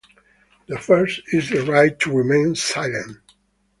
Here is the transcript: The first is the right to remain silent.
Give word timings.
The 0.65 0.79
first 0.79 1.21
is 1.31 1.51
the 1.51 1.61
right 1.61 1.99
to 1.99 2.11
remain 2.17 2.55
silent. 2.55 3.17